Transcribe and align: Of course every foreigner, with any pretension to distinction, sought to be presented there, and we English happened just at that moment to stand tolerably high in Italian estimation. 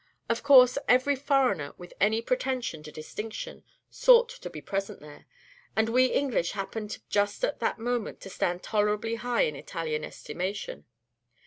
Of 0.29 0.41
course 0.41 0.79
every 0.87 1.15
foreigner, 1.15 1.75
with 1.77 1.93
any 2.01 2.23
pretension 2.23 2.81
to 2.81 2.91
distinction, 2.91 3.63
sought 3.91 4.29
to 4.29 4.49
be 4.49 4.59
presented 4.59 5.03
there, 5.03 5.27
and 5.75 5.89
we 5.89 6.05
English 6.07 6.53
happened 6.53 6.97
just 7.07 7.45
at 7.45 7.59
that 7.59 7.77
moment 7.77 8.19
to 8.21 8.29
stand 8.31 8.63
tolerably 8.63 9.13
high 9.13 9.43
in 9.43 9.55
Italian 9.55 10.03
estimation. 10.03 10.85